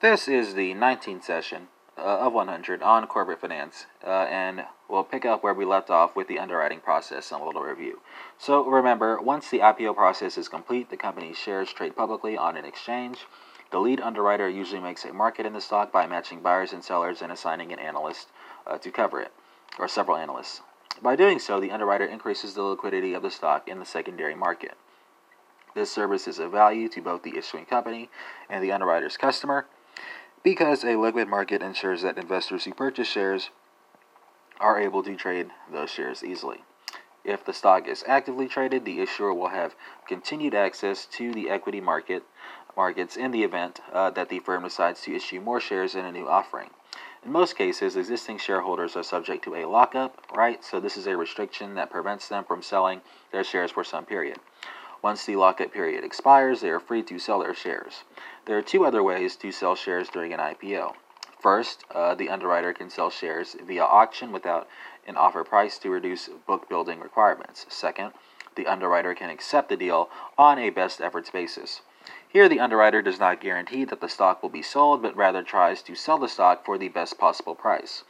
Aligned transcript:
This 0.00 0.28
is 0.28 0.54
the 0.54 0.72
19th 0.72 1.24
session 1.24 1.68
uh, 1.98 2.20
of 2.20 2.32
100 2.32 2.82
on 2.82 3.06
corporate 3.06 3.38
finance, 3.38 3.84
uh, 4.02 4.22
and 4.30 4.64
we'll 4.88 5.04
pick 5.04 5.26
up 5.26 5.42
where 5.42 5.52
we 5.52 5.66
left 5.66 5.90
off 5.90 6.16
with 6.16 6.26
the 6.26 6.38
underwriting 6.38 6.80
process 6.80 7.30
and 7.30 7.42
a 7.42 7.44
little 7.44 7.60
review. 7.60 8.00
So 8.38 8.64
remember, 8.64 9.20
once 9.20 9.50
the 9.50 9.58
IPO 9.58 9.94
process 9.96 10.38
is 10.38 10.48
complete, 10.48 10.88
the 10.88 10.96
company's 10.96 11.36
shares 11.36 11.70
trade 11.70 11.96
publicly 11.96 12.34
on 12.34 12.56
an 12.56 12.64
exchange. 12.64 13.26
The 13.72 13.78
lead 13.78 14.00
underwriter 14.00 14.48
usually 14.48 14.80
makes 14.80 15.04
a 15.04 15.12
market 15.12 15.44
in 15.44 15.52
the 15.52 15.60
stock 15.60 15.92
by 15.92 16.06
matching 16.06 16.40
buyers 16.40 16.72
and 16.72 16.82
sellers 16.82 17.20
and 17.20 17.30
assigning 17.30 17.70
an 17.70 17.78
analyst 17.78 18.28
uh, 18.66 18.78
to 18.78 18.90
cover 18.90 19.20
it, 19.20 19.32
or 19.78 19.86
several 19.86 20.16
analysts. 20.16 20.62
By 21.02 21.14
doing 21.14 21.38
so, 21.38 21.60
the 21.60 21.72
underwriter 21.72 22.06
increases 22.06 22.54
the 22.54 22.62
liquidity 22.62 23.12
of 23.12 23.20
the 23.20 23.30
stock 23.30 23.68
in 23.68 23.78
the 23.78 23.84
secondary 23.84 24.34
market. 24.34 24.78
This 25.74 25.92
service 25.92 26.26
is 26.26 26.38
of 26.38 26.52
value 26.52 26.88
to 26.88 27.02
both 27.02 27.22
the 27.22 27.36
issuing 27.36 27.66
company 27.66 28.08
and 28.48 28.64
the 28.64 28.72
underwriter's 28.72 29.18
customer 29.18 29.66
because 30.42 30.84
a 30.84 30.96
liquid 30.96 31.28
market 31.28 31.62
ensures 31.62 32.02
that 32.02 32.18
investors 32.18 32.64
who 32.64 32.72
purchase 32.72 33.08
shares 33.08 33.50
are 34.58 34.80
able 34.80 35.02
to 35.02 35.16
trade 35.16 35.50
those 35.72 35.90
shares 35.90 36.22
easily. 36.22 36.62
If 37.24 37.44
the 37.44 37.52
stock 37.52 37.86
is 37.86 38.04
actively 38.06 38.48
traded, 38.48 38.84
the 38.84 39.00
issuer 39.00 39.34
will 39.34 39.48
have 39.48 39.74
continued 40.06 40.54
access 40.54 41.04
to 41.06 41.32
the 41.32 41.50
equity 41.50 41.80
market 41.80 42.22
markets 42.76 43.16
in 43.16 43.30
the 43.30 43.42
event 43.42 43.80
uh, 43.92 44.10
that 44.10 44.28
the 44.28 44.38
firm 44.40 44.62
decides 44.62 45.02
to 45.02 45.14
issue 45.14 45.40
more 45.40 45.60
shares 45.60 45.94
in 45.94 46.04
a 46.04 46.12
new 46.12 46.28
offering. 46.28 46.70
In 47.24 47.32
most 47.32 47.56
cases, 47.56 47.96
existing 47.96 48.38
shareholders 48.38 48.96
are 48.96 49.02
subject 49.02 49.44
to 49.44 49.54
a 49.56 49.66
lockup, 49.66 50.24
right? 50.34 50.64
So 50.64 50.80
this 50.80 50.96
is 50.96 51.06
a 51.06 51.16
restriction 51.16 51.74
that 51.74 51.90
prevents 51.90 52.28
them 52.28 52.44
from 52.44 52.62
selling 52.62 53.02
their 53.32 53.44
shares 53.44 53.70
for 53.70 53.84
some 53.84 54.06
period. 54.06 54.38
Once 55.02 55.24
the 55.24 55.36
lockup 55.36 55.72
period 55.72 56.04
expires, 56.04 56.60
they 56.60 56.68
are 56.68 56.78
free 56.78 57.02
to 57.02 57.18
sell 57.18 57.38
their 57.38 57.54
shares. 57.54 58.04
There 58.44 58.58
are 58.58 58.62
two 58.62 58.84
other 58.84 59.02
ways 59.02 59.34
to 59.36 59.50
sell 59.50 59.74
shares 59.74 60.08
during 60.08 60.32
an 60.32 60.40
IPO. 60.40 60.94
First, 61.40 61.84
uh, 61.90 62.14
the 62.14 62.28
underwriter 62.28 62.74
can 62.74 62.90
sell 62.90 63.08
shares 63.08 63.56
via 63.66 63.84
auction 63.84 64.30
without 64.30 64.68
an 65.06 65.16
offer 65.16 65.42
price 65.42 65.78
to 65.78 65.90
reduce 65.90 66.28
book 66.28 66.68
building 66.68 67.00
requirements. 67.00 67.64
Second, 67.70 68.12
the 68.56 68.66
underwriter 68.66 69.14
can 69.14 69.30
accept 69.30 69.70
the 69.70 69.76
deal 69.76 70.10
on 70.36 70.58
a 70.58 70.68
best 70.68 71.00
efforts 71.00 71.30
basis. 71.30 71.80
Here, 72.28 72.48
the 72.48 72.60
underwriter 72.60 73.00
does 73.00 73.18
not 73.18 73.40
guarantee 73.40 73.84
that 73.84 74.00
the 74.00 74.08
stock 74.08 74.42
will 74.42 74.50
be 74.50 74.62
sold, 74.62 75.00
but 75.00 75.16
rather 75.16 75.42
tries 75.42 75.82
to 75.82 75.94
sell 75.94 76.18
the 76.18 76.28
stock 76.28 76.64
for 76.64 76.76
the 76.76 76.88
best 76.88 77.18
possible 77.18 77.54
price. 77.54 78.04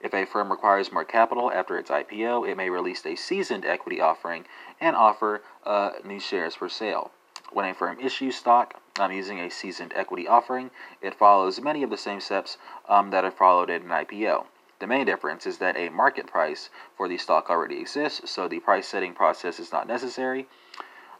If 0.00 0.14
a 0.14 0.24
firm 0.24 0.50
requires 0.50 0.92
more 0.92 1.04
capital 1.04 1.52
after 1.52 1.76
its 1.76 1.90
IPO, 1.90 2.48
it 2.48 2.56
may 2.56 2.70
release 2.70 3.04
a 3.04 3.16
seasoned 3.16 3.64
equity 3.64 4.00
offering 4.00 4.46
and 4.80 4.96
offer 4.96 5.42
uh, 5.64 5.90
new 6.04 6.18
shares 6.18 6.54
for 6.54 6.68
sale. 6.68 7.10
When 7.52 7.66
a 7.66 7.74
firm 7.74 7.98
issues 8.00 8.36
stock 8.36 8.80
um, 8.98 9.12
using 9.12 9.38
a 9.40 9.50
seasoned 9.50 9.92
equity 9.94 10.26
offering, 10.26 10.70
it 11.02 11.14
follows 11.14 11.60
many 11.60 11.82
of 11.82 11.90
the 11.90 11.98
same 11.98 12.20
steps 12.20 12.56
um, 12.88 13.10
that 13.10 13.24
are 13.24 13.30
followed 13.30 13.68
in 13.70 13.82
an 13.82 13.88
IPO. 13.88 14.46
The 14.78 14.86
main 14.86 15.04
difference 15.04 15.46
is 15.46 15.58
that 15.58 15.76
a 15.76 15.90
market 15.90 16.26
price 16.26 16.70
for 16.96 17.06
the 17.06 17.18
stock 17.18 17.50
already 17.50 17.80
exists, 17.80 18.30
so 18.30 18.48
the 18.48 18.60
price 18.60 18.88
setting 18.88 19.12
process 19.12 19.60
is 19.60 19.72
not 19.72 19.86
necessary. 19.86 20.48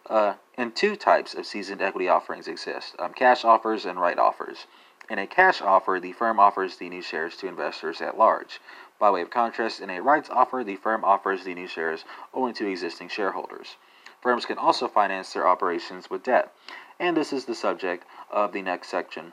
Uh, 0.08 0.34
and 0.56 0.75
two 0.75 0.97
types 0.97 1.34
of 1.34 1.45
seasoned 1.45 1.83
equity 1.83 2.08
offerings 2.08 2.48
exist 2.48 2.97
um, 2.98 3.12
cash 3.12 3.45
offers 3.45 3.84
and 3.84 4.01
right 4.01 4.19
offers. 4.19 4.67
In 5.11 5.19
a 5.19 5.27
cash 5.27 5.61
offer, 5.61 5.98
the 6.00 6.12
firm 6.12 6.39
offers 6.39 6.77
the 6.77 6.89
new 6.89 7.03
shares 7.03 7.36
to 7.39 7.48
investors 7.48 8.00
at 8.00 8.16
large. 8.16 8.61
By 9.00 9.11
way 9.11 9.22
of 9.22 9.30
contrast, 9.30 9.80
in 9.80 9.91
a 9.91 10.00
rights 10.00 10.30
offer, 10.30 10.62
the 10.62 10.77
firm 10.77 11.05
offers 11.05 11.42
the 11.42 11.52
new 11.52 11.67
shares 11.67 12.05
only 12.33 12.52
to 12.52 12.70
existing 12.70 13.08
shareholders. 13.08 13.77
Firms 14.22 14.47
can 14.47 14.56
also 14.56 14.86
finance 14.86 15.33
their 15.33 15.48
operations 15.48 16.11
with 16.11 16.22
debt, 16.22 16.55
and 17.00 17.17
this 17.17 17.33
is 17.33 17.47
the 17.47 17.56
subject 17.56 18.05
of 18.30 18.52
the 18.52 18.62
next 18.62 18.86
section 18.86 19.33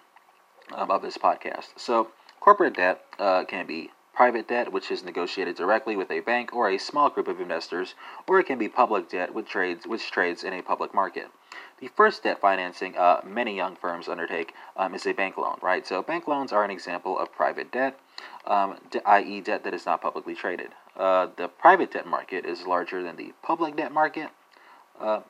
of 0.71 1.03
this 1.03 1.19
podcast. 1.19 1.77
So, 1.77 2.09
corporate 2.39 2.73
debt 2.73 3.05
uh, 3.19 3.43
can 3.43 3.67
be 3.67 3.91
private 4.15 4.47
debt, 4.47 4.71
which 4.71 4.89
is 4.89 5.03
negotiated 5.03 5.55
directly 5.55 5.95
with 5.95 6.09
a 6.09 6.21
bank 6.21 6.55
or 6.55 6.71
a 6.71 6.79
small 6.79 7.11
group 7.11 7.27
of 7.27 7.39
investors, 7.39 7.93
or 8.27 8.39
it 8.39 8.45
can 8.45 8.57
be 8.57 8.67
public 8.67 9.09
debt, 9.09 9.31
which 9.31 9.47
trades, 9.47 9.85
which 9.85 10.09
trades 10.09 10.43
in 10.43 10.53
a 10.53 10.63
public 10.63 10.95
market. 10.95 11.27
The 11.79 11.89
first 11.89 12.23
debt 12.23 12.41
financing 12.41 12.97
uh, 12.97 13.21
many 13.23 13.55
young 13.55 13.75
firms 13.75 14.07
undertake 14.07 14.53
um, 14.75 14.95
is 14.95 15.05
a 15.05 15.13
bank 15.13 15.37
loan, 15.37 15.57
right? 15.61 15.85
So 15.85 16.01
bank 16.01 16.27
loans 16.27 16.51
are 16.51 16.63
an 16.63 16.71
example 16.71 17.19
of 17.19 17.31
private 17.31 17.71
debt, 17.71 17.99
um, 18.45 18.77
i.e., 19.05 19.41
debt 19.41 19.63
that 19.63 19.73
is 19.73 19.85
not 19.85 20.01
publicly 20.01 20.33
traded. 20.33 20.71
Uh, 20.95 21.27
the 21.37 21.47
private 21.47 21.91
debt 21.91 22.07
market 22.07 22.45
is 22.45 22.65
larger 22.65 23.03
than 23.03 23.15
the 23.15 23.33
public 23.43 23.75
debt 23.75 23.91
market. 23.91 24.29
Uh, 24.99 25.21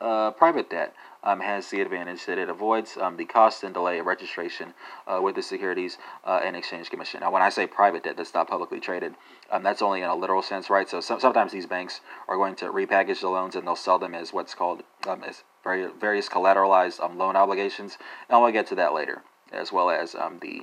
uh 0.00 0.30
private 0.32 0.70
debt 0.70 0.94
um, 1.22 1.40
has 1.40 1.68
the 1.68 1.80
advantage 1.80 2.24
that 2.26 2.38
it 2.38 2.48
avoids 2.48 2.96
um, 2.96 3.16
the 3.16 3.24
cost 3.24 3.62
and 3.62 3.74
delay 3.74 3.98
of 3.98 4.06
registration 4.06 4.74
uh, 5.06 5.20
with 5.22 5.34
the 5.34 5.42
Securities 5.42 5.98
uh, 6.24 6.40
and 6.42 6.56
Exchange 6.56 6.90
Commission. 6.90 7.20
Now, 7.20 7.30
when 7.30 7.42
I 7.42 7.50
say 7.50 7.66
private 7.66 8.04
debt 8.04 8.16
that's 8.16 8.34
not 8.34 8.48
publicly 8.48 8.80
traded, 8.80 9.14
um, 9.50 9.62
that's 9.62 9.82
only 9.82 10.00
in 10.00 10.08
a 10.08 10.14
literal 10.14 10.42
sense, 10.42 10.70
right? 10.70 10.88
So, 10.88 11.00
so, 11.00 11.18
sometimes 11.18 11.52
these 11.52 11.66
banks 11.66 12.00
are 12.28 12.36
going 12.36 12.54
to 12.56 12.66
repackage 12.66 13.20
the 13.20 13.28
loans 13.28 13.54
and 13.54 13.66
they'll 13.66 13.76
sell 13.76 13.98
them 13.98 14.14
as 14.14 14.32
what's 14.32 14.54
called 14.54 14.82
um, 15.06 15.22
as 15.24 15.44
very, 15.62 15.88
various 16.00 16.28
collateralized 16.28 17.00
um, 17.00 17.18
loan 17.18 17.36
obligations, 17.36 17.98
and 18.28 18.40
we'll 18.40 18.52
get 18.52 18.66
to 18.68 18.74
that 18.76 18.94
later, 18.94 19.22
as 19.52 19.72
well 19.72 19.90
as 19.90 20.14
um, 20.14 20.38
the 20.40 20.62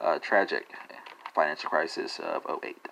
uh, 0.00 0.18
tragic 0.18 0.70
financial 1.34 1.70
crisis 1.70 2.20
of 2.20 2.42
08. 2.62 2.91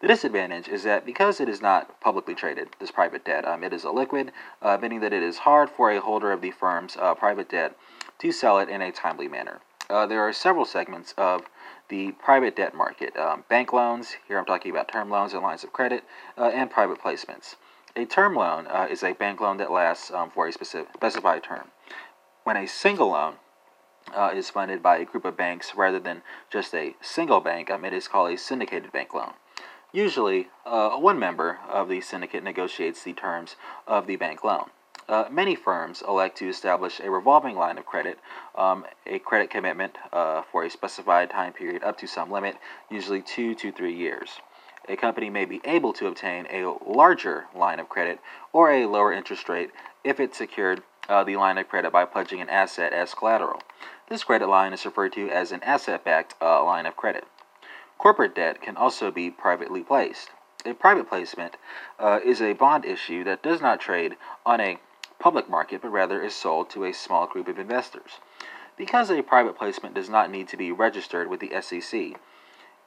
The 0.00 0.06
disadvantage 0.06 0.68
is 0.68 0.84
that 0.84 1.04
because 1.04 1.40
it 1.40 1.48
is 1.48 1.60
not 1.60 2.00
publicly 2.00 2.34
traded, 2.34 2.68
this 2.78 2.92
private 2.92 3.24
debt, 3.24 3.44
um, 3.44 3.64
it 3.64 3.72
is 3.72 3.84
illiquid, 3.84 4.30
uh, 4.62 4.78
meaning 4.80 5.00
that 5.00 5.12
it 5.12 5.24
is 5.24 5.38
hard 5.38 5.68
for 5.70 5.90
a 5.90 6.00
holder 6.00 6.30
of 6.30 6.40
the 6.40 6.52
firm's 6.52 6.96
uh, 6.96 7.14
private 7.14 7.48
debt 7.48 7.76
to 8.20 8.30
sell 8.30 8.60
it 8.60 8.68
in 8.68 8.80
a 8.80 8.92
timely 8.92 9.26
manner. 9.26 9.60
Uh, 9.90 10.06
there 10.06 10.20
are 10.20 10.32
several 10.32 10.64
segments 10.64 11.14
of 11.18 11.46
the 11.88 12.12
private 12.12 12.54
debt 12.54 12.74
market 12.74 13.16
um, 13.16 13.42
bank 13.48 13.72
loans, 13.72 14.16
here 14.28 14.38
I'm 14.38 14.44
talking 14.44 14.70
about 14.70 14.86
term 14.86 15.10
loans 15.10 15.32
and 15.32 15.42
lines 15.42 15.64
of 15.64 15.72
credit, 15.72 16.04
uh, 16.36 16.50
and 16.54 16.70
private 16.70 17.00
placements. 17.00 17.56
A 17.96 18.04
term 18.04 18.36
loan 18.36 18.68
uh, 18.68 18.86
is 18.88 19.02
a 19.02 19.14
bank 19.14 19.40
loan 19.40 19.56
that 19.56 19.72
lasts 19.72 20.12
um, 20.12 20.30
for 20.30 20.46
a 20.46 20.52
specific, 20.52 20.92
specified 20.94 21.42
term. 21.42 21.72
When 22.44 22.56
a 22.56 22.68
single 22.68 23.08
loan 23.08 23.34
uh, 24.14 24.30
is 24.32 24.48
funded 24.48 24.80
by 24.80 24.98
a 24.98 25.04
group 25.04 25.24
of 25.24 25.36
banks 25.36 25.72
rather 25.74 25.98
than 25.98 26.22
just 26.50 26.72
a 26.72 26.94
single 27.00 27.40
bank, 27.40 27.68
um, 27.68 27.84
it 27.84 27.92
is 27.92 28.06
called 28.06 28.30
a 28.30 28.38
syndicated 28.38 28.92
bank 28.92 29.12
loan. 29.12 29.32
Usually, 29.92 30.48
uh, 30.66 30.90
one 30.96 31.18
member 31.18 31.60
of 31.66 31.88
the 31.88 32.02
syndicate 32.02 32.44
negotiates 32.44 33.02
the 33.02 33.14
terms 33.14 33.56
of 33.86 34.06
the 34.06 34.16
bank 34.16 34.44
loan. 34.44 34.68
Uh, 35.08 35.24
many 35.30 35.54
firms 35.54 36.02
elect 36.06 36.36
to 36.36 36.48
establish 36.48 37.00
a 37.00 37.10
revolving 37.10 37.56
line 37.56 37.78
of 37.78 37.86
credit, 37.86 38.18
um, 38.54 38.84
a 39.06 39.18
credit 39.18 39.48
commitment 39.48 39.96
uh, 40.12 40.42
for 40.52 40.64
a 40.64 40.70
specified 40.70 41.30
time 41.30 41.54
period 41.54 41.82
up 41.82 41.96
to 41.96 42.06
some 42.06 42.30
limit, 42.30 42.58
usually 42.90 43.22
two 43.22 43.54
to 43.54 43.72
three 43.72 43.94
years. 43.94 44.40
A 44.90 44.96
company 44.96 45.30
may 45.30 45.46
be 45.46 45.62
able 45.64 45.94
to 45.94 46.06
obtain 46.06 46.46
a 46.50 46.76
larger 46.86 47.46
line 47.54 47.80
of 47.80 47.88
credit 47.88 48.20
or 48.52 48.70
a 48.70 48.84
lower 48.84 49.10
interest 49.10 49.48
rate 49.48 49.70
if 50.04 50.20
it 50.20 50.34
secured 50.34 50.82
uh, 51.08 51.24
the 51.24 51.36
line 51.36 51.56
of 51.56 51.68
credit 51.68 51.90
by 51.90 52.04
pledging 52.04 52.42
an 52.42 52.50
asset 52.50 52.92
as 52.92 53.14
collateral. 53.14 53.62
This 54.10 54.24
credit 54.24 54.48
line 54.48 54.74
is 54.74 54.84
referred 54.84 55.14
to 55.14 55.30
as 55.30 55.50
an 55.50 55.62
asset 55.62 56.04
backed 56.04 56.34
uh, 56.42 56.62
line 56.62 56.84
of 56.84 56.96
credit. 56.96 57.24
Corporate 57.98 58.34
debt 58.36 58.62
can 58.62 58.76
also 58.76 59.10
be 59.10 59.28
privately 59.28 59.82
placed. 59.82 60.30
A 60.64 60.72
private 60.72 61.08
placement 61.08 61.56
uh, 61.98 62.20
is 62.24 62.40
a 62.40 62.52
bond 62.52 62.84
issue 62.84 63.24
that 63.24 63.42
does 63.42 63.60
not 63.60 63.80
trade 63.80 64.16
on 64.46 64.60
a 64.60 64.78
public 65.18 65.50
market 65.50 65.82
but 65.82 65.90
rather 65.90 66.22
is 66.22 66.34
sold 66.34 66.70
to 66.70 66.84
a 66.84 66.92
small 66.92 67.26
group 67.26 67.48
of 67.48 67.58
investors. 67.58 68.20
Because 68.76 69.10
a 69.10 69.22
private 69.22 69.58
placement 69.58 69.96
does 69.96 70.08
not 70.08 70.30
need 70.30 70.46
to 70.48 70.56
be 70.56 70.70
registered 70.70 71.28
with 71.28 71.40
the 71.40 71.60
SEC, 71.60 72.20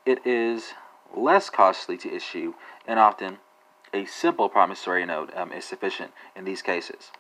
it 0.05 0.25
is 0.25 0.73
less 1.13 1.49
costly 1.49 1.97
to 1.97 2.13
issue 2.13 2.53
and 2.87 2.97
often 2.97 3.39
a 3.93 4.05
simple 4.05 4.47
promissory 4.47 5.05
note 5.05 5.31
um, 5.35 5.51
is 5.51 5.65
sufficient 5.65 6.11
in 6.35 6.45
these 6.45 6.61
cases. 6.61 7.11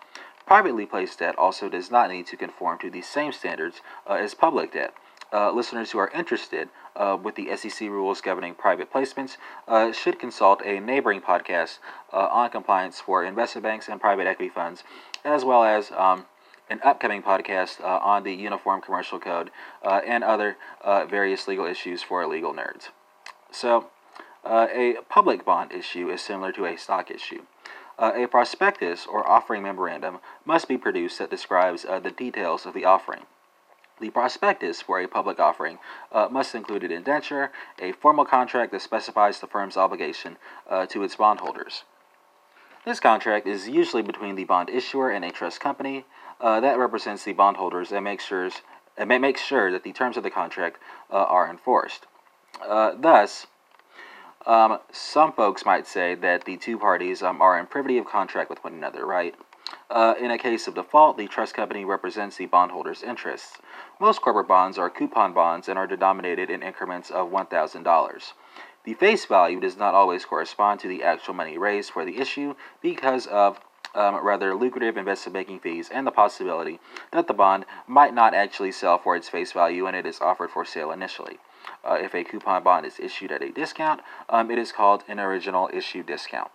Privately 0.45 0.85
placed 0.85 1.19
debt 1.19 1.37
also 1.37 1.67
does 1.67 1.91
not 1.91 2.09
need 2.09 2.27
to 2.27 2.37
conform 2.37 2.79
to 2.79 2.89
the 2.89 3.01
same 3.01 3.33
standards 3.33 3.81
uh, 4.07 4.13
as 4.13 4.33
public 4.33 4.71
debt, 4.73 4.93
uh, 5.33 5.51
listeners 5.51 5.91
who 5.91 5.97
are 5.97 6.09
interested 6.09 6.69
uh, 6.95 7.17
with 7.21 7.35
the 7.35 7.55
SEC 7.55 7.89
rules 7.89 8.21
governing 8.21 8.53
private 8.53 8.91
placements 8.91 9.37
uh, 9.67 9.91
should 9.91 10.19
consult 10.19 10.61
a 10.65 10.79
neighboring 10.79 11.21
podcast 11.21 11.79
uh, 12.11 12.27
on 12.31 12.49
compliance 12.49 12.99
for 12.99 13.23
investment 13.23 13.63
banks 13.63 13.87
and 13.87 14.01
private 14.01 14.27
equity 14.27 14.49
funds, 14.49 14.83
as 15.23 15.45
well 15.45 15.63
as 15.63 15.91
um, 15.91 16.25
an 16.69 16.79
upcoming 16.83 17.21
podcast 17.21 17.81
uh, 17.81 17.99
on 18.01 18.23
the 18.23 18.33
Uniform 18.33 18.81
Commercial 18.81 19.19
Code 19.19 19.51
uh, 19.83 20.01
and 20.05 20.23
other 20.23 20.57
various 21.09 21.47
legal 21.47 21.65
issues 21.65 22.01
for 22.03 22.25
legal 22.27 22.53
nerds. 22.53 22.89
So, 23.51 23.87
a 24.45 24.95
public 25.09 25.45
bond 25.45 25.71
issue 25.71 26.09
is 26.09 26.21
similar 26.21 26.51
to 26.53 26.65
a 26.65 26.77
stock 26.77 27.11
issue. 27.11 27.43
Uh, 28.01 28.13
a 28.15 28.27
prospectus 28.27 29.05
or 29.05 29.27
offering 29.29 29.61
memorandum 29.61 30.17
must 30.43 30.67
be 30.67 30.75
produced 30.75 31.19
that 31.19 31.29
describes 31.29 31.85
uh, 31.85 31.99
the 31.99 32.09
details 32.09 32.65
of 32.65 32.73
the 32.73 32.83
offering. 32.83 33.21
The 34.01 34.09
prospectus 34.09 34.81
for 34.81 34.99
a 34.99 35.07
public 35.07 35.39
offering 35.39 35.77
uh, 36.11 36.27
must 36.31 36.55
include 36.55 36.83
an 36.83 36.91
indenture, 36.91 37.51
a 37.79 37.91
formal 37.91 38.25
contract 38.25 38.71
that 38.71 38.81
specifies 38.81 39.39
the 39.39 39.45
firm's 39.45 39.77
obligation 39.77 40.37
uh, 40.67 40.87
to 40.87 41.03
its 41.03 41.15
bondholders. 41.15 41.83
This 42.83 42.99
contract 42.99 43.45
is 43.45 43.69
usually 43.69 44.01
between 44.01 44.33
the 44.33 44.43
bond 44.43 44.71
issuer 44.71 45.11
and 45.11 45.23
a 45.23 45.31
trust 45.31 45.59
company 45.59 46.05
uh, 46.39 46.59
that 46.61 46.79
represents 46.79 47.23
the 47.23 47.33
bondholders 47.33 47.91
and 47.91 48.03
makes 48.03 48.25
sure 48.25 48.49
and 48.97 49.37
sure 49.37 49.71
that 49.71 49.83
the 49.83 49.93
terms 49.93 50.17
of 50.17 50.23
the 50.23 50.31
contract 50.31 50.79
uh, 51.11 51.17
are 51.17 51.47
enforced. 51.47 52.07
Uh, 52.67 52.95
thus, 52.99 53.45
um, 54.47 54.79
some 54.91 55.31
folks 55.31 55.63
might 55.63 55.85
say 55.85 56.15
that 56.15 56.45
the 56.45 56.57
two 56.57 56.79
parties 56.79 57.21
um, 57.21 57.39
are 57.39 57.59
in 57.59 57.67
privity 57.67 57.99
of 57.99 58.07
contract 58.07 58.49
with 58.49 58.63
one 58.63 58.73
another, 58.73 59.05
right? 59.05 59.35
Uh, 59.91 60.13
in 60.17 60.31
a 60.31 60.37
case 60.37 60.69
of 60.69 60.75
default, 60.75 61.17
the 61.17 61.27
trust 61.27 61.53
company 61.53 61.83
represents 61.83 62.37
the 62.37 62.45
bondholder's 62.45 63.03
interests. 63.03 63.57
Most 63.99 64.21
corporate 64.21 64.47
bonds 64.47 64.77
are 64.77 64.89
coupon 64.89 65.33
bonds 65.33 65.67
and 65.67 65.77
are 65.77 65.85
denominated 65.85 66.49
in 66.49 66.63
increments 66.63 67.11
of 67.11 67.29
$1,000. 67.29 68.33
The 68.85 68.93
face 68.93 69.25
value 69.25 69.59
does 69.59 69.75
not 69.75 69.93
always 69.93 70.23
correspond 70.23 70.79
to 70.79 70.87
the 70.87 71.03
actual 71.03 71.33
money 71.33 71.57
raised 71.57 71.91
for 71.91 72.05
the 72.05 72.19
issue 72.19 72.55
because 72.81 73.27
of 73.27 73.59
um, 73.93 74.15
rather 74.23 74.55
lucrative 74.55 74.95
investment 74.95 75.33
banking 75.33 75.59
fees 75.59 75.89
and 75.93 76.07
the 76.07 76.11
possibility 76.11 76.79
that 77.11 77.27
the 77.27 77.33
bond 77.33 77.65
might 77.85 78.13
not 78.13 78.33
actually 78.33 78.71
sell 78.71 78.97
for 78.97 79.17
its 79.17 79.27
face 79.27 79.51
value 79.51 79.83
when 79.83 79.95
it 79.95 80.05
is 80.05 80.21
offered 80.21 80.51
for 80.51 80.63
sale 80.63 80.91
initially. 80.91 81.37
Uh, 81.83 81.97
if 81.99 82.15
a 82.15 82.23
coupon 82.23 82.63
bond 82.63 82.85
is 82.85 82.97
issued 82.97 83.33
at 83.33 83.43
a 83.43 83.51
discount, 83.51 83.99
um, 84.29 84.49
it 84.51 84.57
is 84.57 84.71
called 84.71 85.03
an 85.09 85.19
original 85.19 85.69
issue 85.73 86.01
discount. 86.01 86.51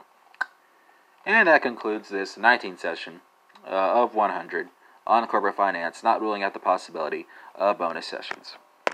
And 1.27 1.49
that 1.49 1.61
concludes 1.61 2.09
this 2.09 2.37
19th 2.37 2.79
session 2.79 3.21
uh, 3.67 4.03
of 4.03 4.15
100 4.15 4.69
on 5.07 5.27
corporate 5.27 5.57
finance, 5.57 6.03
not 6.03 6.21
ruling 6.21 6.43
out 6.43 6.53
the 6.53 6.59
possibility 6.59 7.27
of 7.55 7.79
bonus 7.79 8.07
sessions. 8.07 8.57